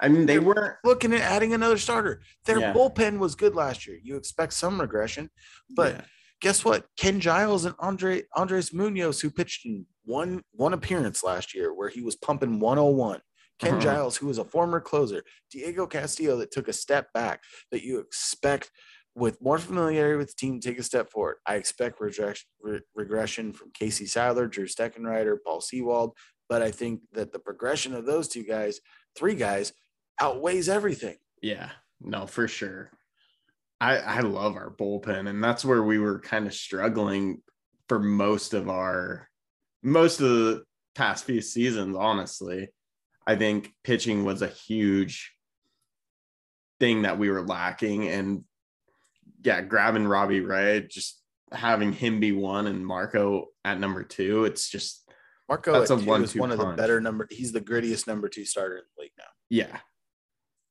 I 0.00 0.08
mean, 0.08 0.26
they 0.26 0.38
weren't. 0.38 0.76
looking 0.84 1.14
at 1.14 1.20
adding 1.22 1.54
another 1.54 1.78
starter. 1.78 2.20
Their 2.44 2.60
Yeah. 2.60 2.72
bullpen 2.74 3.18
was 3.18 3.34
good 3.34 3.54
last 3.54 3.86
year. 3.86 3.98
You 4.02 4.16
expect 4.16 4.52
some 4.52 4.78
regression, 4.80 5.30
but 5.70 5.94
yeah. 5.94 6.04
guess 6.42 6.64
what? 6.66 6.86
Ken 6.98 7.18
Giles 7.20 7.64
and 7.64 7.74
Andre 7.78 8.22
Andres 8.34 8.72
Munoz, 8.74 9.20
who 9.20 9.30
pitched 9.30 9.64
in 9.64 9.86
one 10.04 10.42
one 10.52 10.74
appearance 10.74 11.22
last 11.24 11.54
year 11.54 11.72
where 11.74 11.88
he 11.88 12.02
was 12.02 12.14
pumping 12.16 12.60
101. 12.60 13.20
Ken 13.58 13.72
Uh-huh. 13.72 13.80
Giles, 13.80 14.18
who 14.18 14.26
was 14.26 14.36
a 14.36 14.44
former 14.44 14.80
closer, 14.80 15.22
Diego 15.50 15.86
Castillo, 15.86 16.36
that 16.36 16.50
took 16.50 16.68
a 16.68 16.74
step 16.74 17.10
back, 17.14 17.42
that 17.72 17.82
you 17.82 17.98
expect 17.98 18.70
with 19.16 19.40
more 19.40 19.58
familiarity 19.58 20.18
with 20.18 20.28
the 20.28 20.34
team, 20.34 20.60
take 20.60 20.78
a 20.78 20.82
step 20.82 21.10
forward. 21.10 21.36
I 21.46 21.54
expect 21.54 22.00
regression, 22.00 23.52
from 23.52 23.70
Casey 23.72 24.04
Sadler, 24.04 24.46
Drew 24.46 24.66
Steckenrider, 24.66 25.38
Paul 25.44 25.62
Sewald, 25.62 26.12
but 26.50 26.60
I 26.60 26.70
think 26.70 27.00
that 27.14 27.32
the 27.32 27.38
progression 27.38 27.94
of 27.94 28.04
those 28.04 28.28
two 28.28 28.44
guys, 28.44 28.78
three 29.16 29.34
guys, 29.34 29.72
outweighs 30.20 30.68
everything. 30.68 31.16
Yeah, 31.40 31.70
no, 32.00 32.26
for 32.26 32.46
sure. 32.46 32.90
I 33.80 33.96
I 33.96 34.20
love 34.20 34.56
our 34.56 34.70
bullpen, 34.70 35.28
and 35.28 35.42
that's 35.42 35.64
where 35.64 35.82
we 35.82 35.98
were 35.98 36.20
kind 36.20 36.46
of 36.46 36.54
struggling 36.54 37.42
for 37.88 37.98
most 37.98 38.52
of 38.52 38.68
our 38.68 39.28
most 39.82 40.20
of 40.20 40.28
the 40.28 40.64
past 40.94 41.24
few 41.24 41.40
seasons. 41.40 41.96
Honestly, 41.96 42.68
I 43.26 43.36
think 43.36 43.72
pitching 43.82 44.24
was 44.24 44.42
a 44.42 44.48
huge 44.48 45.32
thing 46.80 47.02
that 47.02 47.18
we 47.18 47.30
were 47.30 47.46
lacking, 47.46 48.08
and 48.08 48.44
yeah, 49.46 49.60
grabbing 49.60 50.08
Robbie 50.08 50.40
Ray, 50.40 50.84
just 50.90 51.22
having 51.52 51.92
him 51.92 52.18
be 52.18 52.32
one 52.32 52.66
and 52.66 52.84
Marco 52.84 53.46
at 53.64 53.78
number 53.78 54.02
two. 54.02 54.44
It's 54.44 54.68
just 54.68 55.08
Marco 55.48 55.72
That's 55.72 55.92
at 55.92 56.02
a 56.02 56.04
one-two 56.04 56.40
one 56.40 56.50
of 56.50 56.58
the 56.58 56.72
better 56.72 57.00
number. 57.00 57.28
He's 57.30 57.52
the 57.52 57.60
grittiest 57.60 58.08
number 58.08 58.28
two 58.28 58.44
starter 58.44 58.76
in 58.78 58.82
the 58.96 59.02
league 59.02 59.12
now. 59.16 59.24
yeah. 59.48 59.78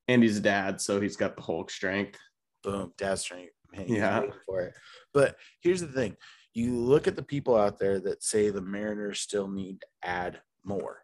And 0.09 0.21
he's 0.21 0.37
a 0.37 0.41
dad, 0.41 0.81
so 0.81 0.99
he's 1.01 1.15
got 1.15 1.35
the 1.37 1.41
Hulk 1.41 1.71
strength. 1.71 2.19
Boom, 2.63 2.91
dad 2.97 3.17
strength. 3.17 3.53
Man, 3.71 3.87
Yeah. 3.87 4.23
yeah, 4.25 4.31
for 4.45 4.61
it. 4.61 4.73
But 5.13 5.37
here's 5.61 5.81
the 5.81 5.87
thing: 5.87 6.15
you 6.53 6.75
look 6.77 7.07
at 7.07 7.15
the 7.15 7.23
people 7.23 7.55
out 7.55 7.79
there 7.79 7.99
that 8.01 8.21
say 8.21 8.49
the 8.49 8.61
Mariners 8.61 9.21
still 9.21 9.47
need 9.47 9.79
to 9.81 9.87
add 10.03 10.41
more. 10.65 11.01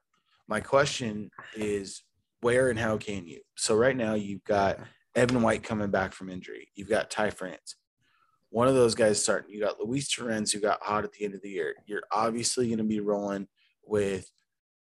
My 0.48 0.60
question 0.60 1.32
is, 1.56 2.04
where 2.42 2.70
and 2.70 2.78
how 2.78 2.98
can 2.98 3.26
you? 3.26 3.40
So 3.56 3.76
right 3.76 3.96
now 3.96 4.14
you've 4.16 4.44
got 4.44 4.78
Evan 5.16 5.42
White 5.42 5.64
coming 5.64 5.92
back 5.92 6.14
from 6.14 6.30
injury. 6.30 6.70
You've 6.76 6.90
got 6.90 7.10
Ty 7.10 7.32
France. 7.32 7.76
One 8.50 8.68
of 8.68 8.76
those 8.76 8.96
guys 8.96 9.22
starting. 9.22 9.52
You 9.52 9.62
got 9.62 9.80
Luis 9.80 10.10
Torrens 10.14 10.52
who 10.52 10.60
got 10.60 10.82
hot 10.82 11.04
at 11.04 11.14
the 11.14 11.26
end 11.26 11.36
of 11.36 11.42
the 11.42 11.50
year. 11.50 11.76
You're 11.86 12.04
obviously 12.12 12.68
going 12.68 12.78
to 12.80 12.84
be 12.84 13.00
rolling 13.00 13.48
with 13.84 14.30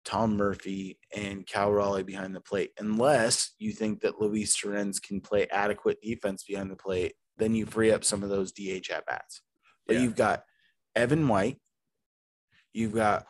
Tom 0.05 0.37
Murphy 0.37 0.99
and 1.17 1.47
Cal 1.47 1.71
Raleigh 1.73 2.03
behind 2.03 2.35
the 2.35 2.41
plate, 2.41 2.71
unless 2.79 3.55
you 3.59 3.73
think 3.73 4.01
that 4.01 4.21
Luis 4.21 4.57
Torrens 4.57 4.99
can 4.99 5.21
play 5.21 5.47
adequate 5.49 6.01
defense 6.01 6.43
behind 6.45 6.71
the 6.71 6.77
plate. 6.77 7.15
Then 7.37 7.55
you 7.55 7.67
free 7.67 7.93
up 7.93 8.05
some 8.05 8.23
of 8.23 8.29
those 8.29 8.53
DH 8.53 8.91
at 8.91 9.07
bats. 9.07 9.43
But 9.87 9.97
Yeah. 9.97 10.03
you've 10.03 10.17
got 10.17 10.45
Evan 10.97 11.29
White. 11.29 11.61
You've 12.73 12.95
got 12.95 13.27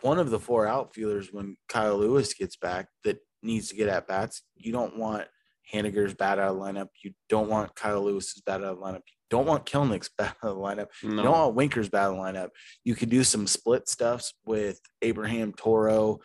one 0.00 0.18
of 0.18 0.30
the 0.30 0.38
four 0.40 0.66
outfielders 0.66 1.32
when 1.32 1.56
Kyle 1.68 1.98
Lewis 1.98 2.32
gets 2.34 2.56
back 2.56 2.88
that 3.04 3.18
needs 3.42 3.68
to 3.68 3.76
get 3.76 3.88
at 3.88 4.06
bats. 4.06 4.42
You 4.54 4.72
don't 4.72 4.96
want 4.96 5.26
Haniger's 5.72 6.14
bat 6.14 6.38
out 6.38 6.52
of 6.52 6.56
the 6.56 6.62
lineup. 6.62 6.88
You 7.02 7.12
don't 7.28 7.48
want 7.48 7.74
Kyle 7.74 8.02
Lewis's 8.02 8.42
bat 8.44 8.60
out 8.62 8.72
of 8.72 8.76
the 8.78 8.82
lineup. 8.82 9.02
You 9.06 9.26
don't 9.30 9.46
want 9.46 9.66
Kelenic's 9.66 10.08
bat 10.18 10.36
out 10.42 10.50
of 10.50 10.56
the 10.56 10.62
lineup. 10.62 10.86
No. 11.02 11.10
You 11.16 11.22
don't 11.22 11.32
want 11.32 11.54
Winker's 11.54 11.88
bat 11.88 12.04
out 12.04 12.10
of 12.12 12.16
the 12.16 12.22
lineup. 12.22 12.48
You 12.84 12.94
could 12.94 13.10
do 13.10 13.22
some 13.24 13.46
split 13.46 13.88
stuffs 13.88 14.32
with 14.46 14.80
Abraham 15.02 15.52
Toro, 15.52 16.20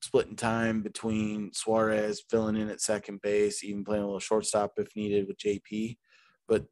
splitting 0.00 0.36
time 0.36 0.80
between 0.82 1.52
Suarez, 1.52 2.22
filling 2.30 2.56
in 2.56 2.70
at 2.70 2.80
second 2.80 3.20
base, 3.20 3.62
even 3.64 3.84
playing 3.84 4.02
a 4.02 4.06
little 4.06 4.20
shortstop 4.20 4.72
if 4.78 4.94
needed 4.96 5.26
with 5.28 5.36
JP. 5.38 5.98
But 6.46 6.64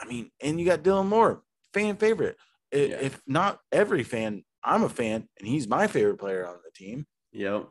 I 0.00 0.06
mean, 0.06 0.30
and 0.40 0.58
you 0.58 0.66
got 0.66 0.82
Dylan 0.82 1.06
Moore, 1.08 1.42
fan 1.74 1.96
favorite. 1.96 2.36
I- 2.72 2.76
Yeah. 2.76 2.96
If 3.00 3.20
not 3.26 3.60
every 3.72 4.02
fan, 4.02 4.44
I'm 4.64 4.82
a 4.82 4.88
fan, 4.88 5.28
and 5.38 5.46
he's 5.48 5.68
my 5.68 5.86
favorite 5.86 6.18
player 6.18 6.46
on 6.46 6.56
the 6.64 6.70
team. 6.72 7.06
Yep. 7.32 7.68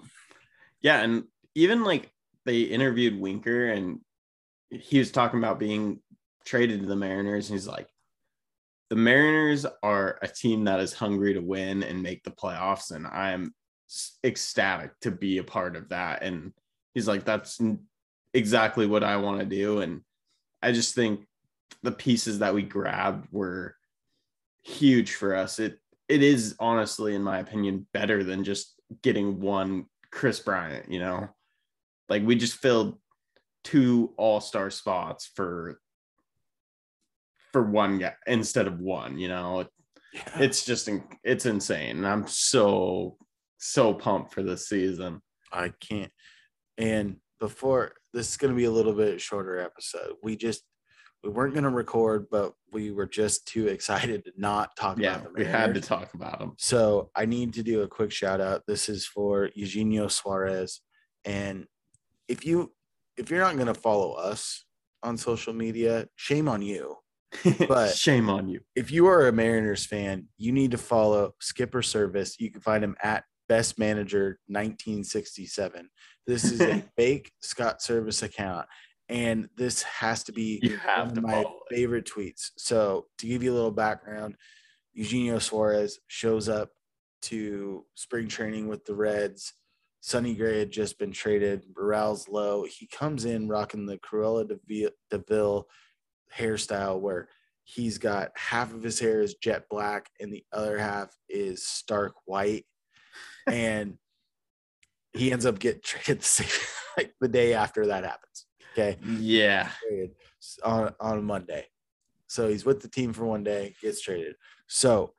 Yeah, 0.81 1.01
and 1.01 1.23
even 1.55 1.83
like 1.83 2.11
they 2.49 2.61
interviewed 2.61 3.19
Winker 3.19 3.69
and 3.69 3.99
he 4.71 4.97
was 4.97 5.11
talking 5.11 5.37
about 5.37 5.59
being 5.59 5.99
traded 6.45 6.81
to 6.81 6.87
the 6.87 6.95
Mariners 6.95 7.47
and 7.47 7.59
he's 7.59 7.67
like 7.67 7.87
the 8.89 8.95
Mariners 8.95 9.67
are 9.83 10.17
a 10.23 10.27
team 10.27 10.63
that 10.63 10.79
is 10.79 10.93
hungry 10.93 11.35
to 11.35 11.41
win 11.41 11.83
and 11.83 12.01
make 12.01 12.23
the 12.23 12.31
playoffs 12.31 12.89
and 12.89 13.05
I'm 13.05 13.53
ecstatic 14.23 14.99
to 15.01 15.11
be 15.11 15.37
a 15.37 15.43
part 15.43 15.75
of 15.75 15.89
that 15.89 16.23
and 16.23 16.51
he's 16.95 17.07
like 17.07 17.23
that's 17.23 17.61
exactly 18.33 18.87
what 18.87 19.03
I 19.03 19.17
want 19.17 19.41
to 19.41 19.45
do 19.45 19.81
and 19.81 20.01
I 20.63 20.71
just 20.71 20.95
think 20.95 21.27
the 21.83 21.91
pieces 21.91 22.39
that 22.39 22.55
we 22.55 22.63
grabbed 22.63 23.27
were 23.31 23.75
huge 24.63 25.13
for 25.13 25.35
us. 25.35 25.59
It 25.59 25.77
it 26.07 26.23
is 26.23 26.55
honestly, 26.59 27.13
in 27.13 27.21
my 27.21 27.37
opinion, 27.37 27.85
better 27.93 28.23
than 28.23 28.43
just 28.43 28.73
getting 29.03 29.39
one 29.39 29.85
Kris 30.11 30.39
Bryant, 30.39 30.91
you 30.91 30.99
know. 30.99 31.29
Like 32.09 32.23
we 32.25 32.35
just 32.35 32.55
filled 32.55 32.97
two 33.63 34.13
all-star 34.17 34.69
spots 34.69 35.29
for 35.35 35.79
for 37.51 37.63
one 37.63 37.99
guy 37.99 38.13
instead 38.27 38.67
of 38.67 38.79
one, 38.79 39.17
you 39.17 39.27
know. 39.27 39.65
Yeah. 40.13 40.39
It's 40.39 40.65
just 40.65 40.89
it's 41.23 41.45
insane. 41.45 41.97
And 41.97 42.07
I'm 42.07 42.27
so 42.27 43.17
so 43.57 43.93
pumped 43.93 44.33
for 44.33 44.43
this 44.43 44.67
season. 44.67 45.21
I 45.51 45.71
can't. 45.79 46.11
And 46.77 47.17
before 47.39 47.93
this 48.13 48.29
is 48.29 48.37
going 48.37 48.51
to 48.51 48.57
be 48.57 48.65
a 48.65 48.71
little 48.71 48.93
bit 48.93 49.21
shorter 49.21 49.59
episode. 49.59 50.13
We 50.23 50.35
just 50.35 50.63
we 51.23 51.29
weren't 51.29 51.53
going 51.53 51.65
to 51.65 51.69
record, 51.69 52.27
but 52.31 52.53
we 52.71 52.91
were 52.91 53.05
just 53.05 53.45
too 53.45 53.67
excited 53.67 54.23
to 54.25 54.31
not 54.37 54.69
talk 54.77 54.97
Yeah, 54.97 55.17
about 55.17 55.33
the 55.35 55.43
we 55.43 55.45
had 55.45 55.73
to 55.73 55.81
talk 55.81 56.13
about 56.13 56.39
them. 56.39 56.53
So 56.57 57.11
I 57.13 57.25
need 57.25 57.53
to 57.55 57.63
do 57.63 57.81
a 57.81 57.87
quick 57.87 58.11
shout 58.11 58.39
out. 58.39 58.63
This 58.67 58.87
is 58.87 59.05
for 59.05 59.49
Eugenio 59.53 60.07
Suarez. 60.07 60.79
And 61.25 61.65
if 62.29 62.45
you 62.45 62.71
if 63.17 63.29
you're 63.29 63.39
not 63.41 63.55
going 63.55 63.67
to 63.67 63.73
follow 63.73 64.13
us 64.13 64.63
on 65.03 65.17
social 65.17 65.51
media, 65.53 66.07
shame 66.15 66.47
on 66.47 66.61
you. 66.61 66.95
But- 67.67 67.95
shame 67.95 68.29
on 68.29 68.47
you. 68.47 68.61
If 68.75 68.91
you 68.91 69.07
are 69.07 69.27
a 69.27 69.31
Mariners 69.33 69.85
fan, 69.85 70.27
you 70.37 70.51
need 70.53 70.71
to 70.71 70.77
follow 70.77 71.33
Skipper 71.41 71.81
Servais. 71.81 72.39
You 72.39 72.49
can 72.51 72.61
find 72.61 72.83
him 72.83 72.95
at 73.03 73.23
Best 73.49 73.77
Manager 73.77 74.39
1967. 74.47 75.89
This 76.27 76.43
is 76.45 76.61
a 76.61 76.81
fake 76.97 77.31
Scott 77.41 77.79
Servais 77.81 78.23
account, 78.23 78.67
and 79.09 79.49
this 79.57 79.81
has 79.83 80.23
to 80.25 80.31
be 80.31 80.59
You 80.63 80.77
have 80.77 81.07
one 81.07 81.15
to 81.15 81.19
of 81.21 81.25
my 81.25 81.31
follow 81.43 81.59
it. 81.69 81.75
favorite 81.75 82.05
tweets. 82.05 82.51
So 82.57 83.07
to 83.17 83.27
give 83.27 83.43
you 83.43 83.51
a 83.51 83.55
little 83.55 83.71
background, 83.71 84.35
Eugenio 84.93 85.39
Suarez 85.39 85.99
shows 86.07 86.47
up 86.49 86.69
to 87.23 87.85
spring 87.95 88.27
training 88.27 88.67
with 88.67 88.85
the 88.85 88.95
Reds. 88.95 89.53
Sonny 90.01 90.33
Gray 90.35 90.59
had 90.59 90.71
just 90.71 90.97
been 90.97 91.11
traded. 91.11 91.63
Morale's 91.75 92.27
low. 92.29 92.63
He 92.63 92.87
comes 92.87 93.25
in 93.25 93.47
rocking 93.49 93.85
the 93.85 93.97
Cruella 93.97 94.47
de 94.47 94.55
Vil, 94.67 94.89
Vi- 94.89 94.95
de 95.17 95.23
Vil 95.27 95.67
hairstyle 96.35 96.99
where 96.99 97.27
he's 97.63 97.97
got 97.97 98.31
half 98.35 98.73
of 98.73 98.81
his 98.81 98.99
hair 98.99 99.21
is 99.21 99.35
jet 99.35 99.65
black 99.69 100.09
and 100.19 100.31
the 100.33 100.43
other 100.53 100.77
half 100.77 101.15
is 101.27 101.65
stark 101.65 102.13
white. 102.25 102.65
And 103.47 103.97
he 105.13 105.31
ends 105.31 105.45
up 105.45 105.57
getting 105.59 105.81
traded 105.83 106.19
the 106.21 106.25
same 106.25 106.47
like 106.97 107.13
the 107.19 107.27
day 107.27 107.53
after 107.53 107.87
that 107.87 108.03
happens. 108.03 108.45
Okay 108.73 108.97
Yeah. 109.17 109.69
on 110.63 110.93
on 110.99 111.23
Monday. 111.25 111.65
So 112.27 112.47
he's 112.47 112.63
with 112.63 112.81
the 112.81 112.87
team 112.89 113.11
for 113.11 113.25
one 113.25 113.43
day, 113.43 113.75
gets 113.81 114.01
traded. 114.01 114.35
So 114.67 115.13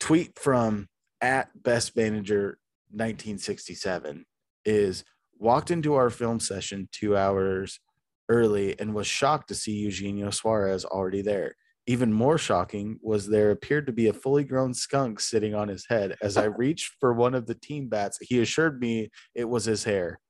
tweet 0.00 0.36
from 0.38 0.88
at 1.20 1.50
best 1.62 1.96
manager 1.96 2.58
1967 2.90 4.24
is 4.64 5.04
walked 5.38 5.70
into 5.70 5.94
our 5.94 6.10
film 6.10 6.40
session 6.40 6.88
two 6.92 7.16
hours 7.16 7.80
early 8.28 8.78
and 8.78 8.94
was 8.94 9.06
shocked 9.06 9.48
to 9.48 9.54
see 9.54 9.72
Eugenio 9.72 10.30
Suarez 10.30 10.84
already 10.84 11.22
there. 11.22 11.54
Even 11.86 12.12
more 12.12 12.36
shocking 12.36 12.98
was 13.02 13.26
there 13.26 13.50
appeared 13.50 13.86
to 13.86 13.92
be 13.92 14.08
a 14.08 14.12
fully 14.12 14.44
grown 14.44 14.74
skunk 14.74 15.20
sitting 15.20 15.54
on 15.54 15.68
his 15.68 15.86
head. 15.88 16.16
As 16.20 16.36
I 16.36 16.44
reached 16.62 16.96
for 17.00 17.14
one 17.14 17.34
of 17.34 17.46
the 17.46 17.54
team 17.54 17.88
bats, 17.88 18.18
he 18.20 18.40
assured 18.40 18.80
me 18.80 19.10
it 19.34 19.48
was 19.48 19.64
his 19.64 19.84
hair. 19.84 20.20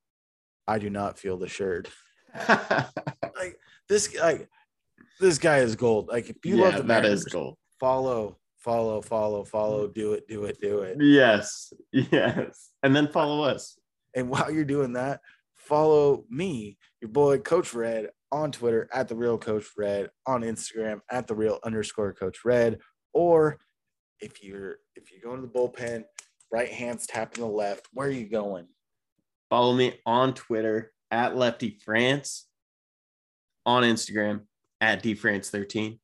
I 0.69 0.79
do 0.79 0.91
not 0.91 1.19
feel 1.19 1.37
the 1.38 1.49
shirt 1.49 1.88
like 2.49 3.59
this 3.88 4.15
like 4.21 4.49
this 5.21 5.38
guy 5.38 5.59
is 5.59 5.77
gold. 5.77 6.09
Like 6.09 6.29
if 6.31 6.37
you 6.45 6.57
yeah, 6.57 6.65
love 6.65 6.77
the 6.77 6.83
that 6.85 7.05
is 7.05 7.25
Mariners, 7.25 7.25
gold. 7.25 7.57
follow, 7.81 8.38
follow, 8.59 9.00
follow, 9.00 9.45
follow, 9.45 9.88
do 9.88 10.12
it, 10.12 10.29
do 10.29 10.45
it, 10.45 10.61
do 10.61 10.81
it. 10.81 10.99
Yes. 11.00 11.73
Yes. 11.93 12.71
And 12.83 12.95
then 12.95 13.09
follow 13.09 13.43
us. 13.43 13.79
And 14.15 14.29
while 14.29 14.50
you're 14.50 14.65
doing 14.65 14.95
that, 14.95 15.21
follow 15.55 16.25
me, 16.29 16.79
your 17.00 17.11
boy 17.11 17.38
Coach 17.38 17.75
Red, 17.75 18.09
on 18.31 18.53
Twitter 18.53 18.88
at 18.93 19.09
the 19.09 19.17
real 19.17 19.38
Coach 19.38 19.67
Red, 19.77 20.11
on 20.27 20.43
Instagram 20.43 21.00
at 21.11 21.27
the 21.27 21.35
real 21.35 21.59
underscore 21.65 22.12
Coach 22.12 22.45
Red, 22.45 22.79
or 23.12 23.59
if 24.21 24.43
you're 24.43 24.79
if 24.97 25.11
you're 25.11 25.21
going 25.23 25.41
to 25.41 25.47
the 25.47 25.53
bullpen, 25.53 26.05
right 26.50 26.69
hand's 26.69 27.07
tapping 27.07 27.43
the 27.43 27.50
left. 27.50 27.88
Where 27.93 28.09
are 28.09 28.11
you 28.11 28.29
going? 28.29 28.67
Follow 29.49 29.75
me 29.75 29.99
on 30.05 30.35
Twitter 30.35 30.93
at 31.11 31.37
Lefty 31.37 31.79
France, 31.83 32.47
on 33.65 33.83
Instagram 33.83 34.43
at 34.81 35.03
DFrance13. 35.03 35.99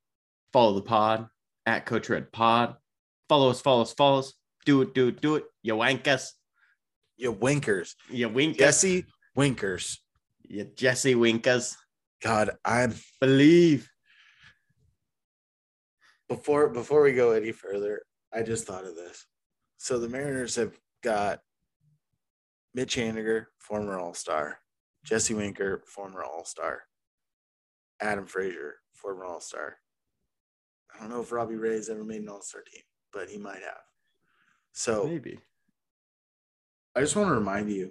Follow 0.52 0.74
the 0.74 0.83
pod 0.83 1.28
at 1.66 1.87
Coach 1.87 2.09
Red 2.09 2.33
Pod. 2.33 2.77
Follow 3.29 3.50
us, 3.50 3.61
follow 3.61 3.83
us, 3.83 3.92
follow 3.92 4.18
us. 4.20 4.35
Do 4.66 4.83
it, 4.83 4.94
do 4.94 5.09
it, 5.09 5.20
do 5.20 5.37
it. 5.37 5.44
You 5.62 5.77
wank 5.77 6.09
us. 6.09 6.35
You 7.16 7.33
winkers, 7.33 7.94
You 8.11 8.29
wink. 8.29 8.59
Jesse 8.59 9.07
Winkers. 9.37 10.00
You 10.42 10.64
Jesse 10.64 11.14
Winkas. 11.14 11.77
God, 12.22 12.50
I'm 12.64 12.94
Believe. 13.20 13.88
before 16.29 16.68
before 16.70 17.03
we 17.03 17.12
go 17.12 17.33
any 17.33 17.53
further, 17.53 18.03
I 18.33 18.42
just 18.42 18.66
thought 18.66 18.85
of 18.85 18.96
this. 18.96 19.27
So 19.79 19.98
the 19.98 20.09
Mariners 20.09 20.57
have 20.57 20.77
got 21.03 21.40
Mitch 22.74 22.96
Haniger, 22.96 23.46
former 23.59 23.98
All 23.98 24.14
Star, 24.14 24.59
Jesse 25.05 25.35
Winker, 25.35 25.85
former 25.87 26.24
All 26.24 26.44
Star, 26.44 26.83
Adam 28.00 28.27
Frazier, 28.27 28.77
former 28.94 29.24
All 29.24 29.40
Star. 29.40 29.77
I 30.94 31.00
don't 31.00 31.11
know 31.11 31.20
if 31.20 31.33
Robbie 31.33 31.57
Ray 31.57 31.74
has 31.74 31.88
ever 31.88 32.04
made 32.04 32.22
an 32.22 32.28
All 32.28 32.42
Star 32.42 32.62
team, 32.62 32.83
but 33.12 33.28
he 33.28 33.38
might 33.38 33.62
have. 33.62 33.83
So 34.72 35.04
Maybe. 35.07 35.38
I 36.96 37.00
just 37.00 37.16
want 37.16 37.28
to 37.28 37.35
remind 37.35 37.70
you 37.70 37.90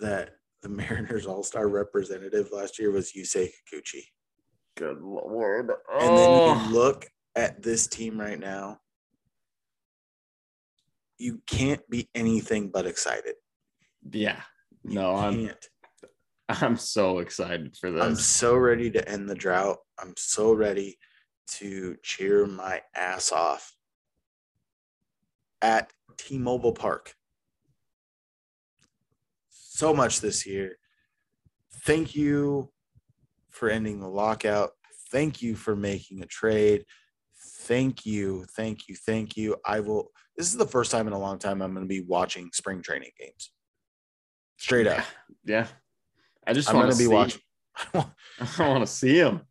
that 0.00 0.30
the 0.62 0.68
Mariners 0.68 1.26
All 1.26 1.42
Star 1.42 1.68
representative 1.68 2.50
last 2.52 2.78
year 2.78 2.90
was 2.90 3.12
Yusei 3.12 3.48
Kikuchi. 3.72 4.02
Good 4.76 5.00
lord. 5.00 5.70
And 6.00 6.16
then 6.16 6.40
Oh. 6.46 6.68
you 6.70 6.72
look 6.72 7.06
at 7.36 7.62
this 7.62 7.86
team 7.86 8.18
right 8.20 8.38
now, 8.38 8.78
you 11.18 11.40
can't 11.46 11.82
be 11.90 12.08
anything 12.14 12.70
but 12.70 12.86
excited. 12.86 13.34
yeah. 14.10 14.40
You 14.84 14.94
No, 14.94 15.16
I'm 15.16 15.46
can't. 15.46 15.68
I'm 16.48 16.76
so 16.76 17.18
excited 17.18 17.76
for 17.76 17.90
this. 17.90 18.02
I'm 18.02 18.14
so 18.14 18.56
ready 18.56 18.90
to 18.92 19.06
end 19.06 19.28
the 19.28 19.34
drought. 19.34 19.78
I'm 19.98 20.14
so 20.16 20.52
ready 20.52 20.96
to 21.56 21.96
cheer 22.02 22.46
my 22.46 22.82
ass 22.94 23.32
off 23.32 23.74
at 25.62 25.90
T-Mobile 26.16 26.72
Park. 26.72 27.14
So 29.50 29.94
much 29.94 30.20
this 30.20 30.46
year. 30.46 30.76
Thank 31.82 32.14
you 32.14 32.70
for 33.50 33.68
ending 33.68 34.00
the 34.00 34.08
lockout. 34.08 34.70
Thank 35.10 35.40
you 35.40 35.56
for 35.56 35.74
making 35.74 36.22
a 36.22 36.26
trade. 36.26 36.84
Thank 37.62 38.04
you. 38.04 38.44
Thank 38.56 38.88
you. 38.88 38.94
Thank 38.94 39.36
you. 39.36 39.56
I 39.64 39.80
will 39.80 40.10
this 40.36 40.48
is 40.48 40.56
the 40.56 40.66
first 40.66 40.92
time 40.92 41.08
in 41.08 41.12
a 41.12 41.18
long 41.18 41.38
time 41.38 41.60
I'm 41.60 41.74
going 41.74 41.84
to 41.84 41.88
be 41.88 42.04
watching 42.06 42.50
spring 42.52 42.80
training 42.80 43.10
games. 43.18 43.50
Straight 44.56 44.86
up. 44.86 45.04
Yeah. 45.44 45.66
I 46.46 46.52
just 46.52 46.72
want 46.72 46.92
to 46.92 46.96
be 46.96 47.04
see, 47.04 47.08
watching 47.08 47.40
I 47.94 48.68
want 48.68 48.82
to 48.82 48.86
see 48.86 49.18
him. 49.18 49.42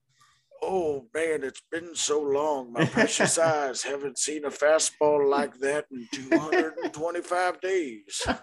Oh 0.69 1.07
man, 1.13 1.45
it's 1.45 1.61
been 1.71 1.95
so 1.95 2.19
long. 2.19 2.73
My 2.73 2.83
precious 2.83 3.37
eyes 3.39 3.83
haven't 3.83 4.19
seen 4.19 4.43
a 4.43 4.49
fastball 4.49 5.29
like 5.29 5.57
that 5.59 5.85
in 5.89 6.05
225 6.11 7.61
days. 7.61 8.27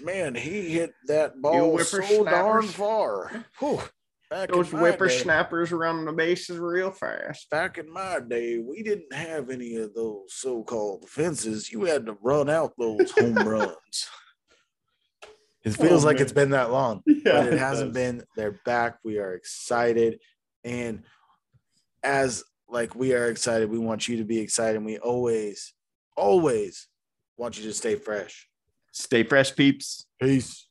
Man, 0.00 0.34
he 0.34 0.70
hit 0.70 0.92
that 1.06 1.40
ball 1.40 1.78
so 1.78 2.24
darn 2.24 2.62
far. 2.62 3.44
Whew. 3.58 3.80
Back, 4.30 4.50
Those 4.50 4.70
day, 4.70 4.78
whippersnappers 4.78 5.70
around 5.70 6.06
the 6.06 6.12
bases 6.12 6.58
real 6.58 6.90
fast. 6.90 7.48
back 7.50 7.78
in 7.78 7.92
my 7.92 8.18
day, 8.18 8.58
we 8.58 8.82
didn't 8.82 9.12
have 9.12 9.50
any 9.50 9.76
of 9.76 9.94
those 9.94 10.32
so-called 10.32 11.08
fences. 11.08 11.70
You 11.70 11.84
had 11.84 12.06
to 12.06 12.16
run 12.22 12.48
out 12.50 12.72
those 12.78 13.10
home 13.12 13.34
runs. 13.48 14.08
It 15.64 15.76
oh, 15.78 15.84
feels 15.84 16.04
oh, 16.04 16.08
like 16.08 16.16
man. 16.16 16.22
it's 16.22 16.32
been 16.32 16.50
that 16.50 16.70
long, 16.70 17.02
yeah, 17.06 17.22
but 17.24 17.52
it 17.52 17.58
hasn't 17.58 17.94
been. 17.94 18.22
They're 18.36 18.60
back. 18.64 18.98
We 19.02 19.18
are 19.18 19.32
excited. 19.34 20.20
And 20.62 21.02
as 22.02 22.44
like 22.68 22.94
we 22.94 23.14
are 23.14 23.30
excited, 23.30 23.70
we 23.70 23.78
want 23.78 24.06
you 24.06 24.18
to 24.18 24.24
be 24.24 24.38
excited. 24.38 24.76
And 24.76 24.84
we 24.84 24.98
always, 24.98 25.72
always 26.16 26.86
want 27.38 27.58
you 27.58 27.64
to 27.64 27.72
stay 27.72 27.94
fresh. 27.94 28.46
Stay 28.92 29.22
fresh, 29.22 29.56
peeps. 29.56 30.06
Peace. 30.20 30.66